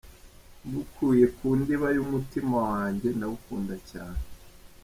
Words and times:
Mbikuye 0.67 1.25
ku 1.37 1.45
ndiba 1.59 1.87
y’umutima 1.95 2.57
wanjye, 2.71 3.07
ndagukunda 3.17 3.75
cyane!". 3.89 4.21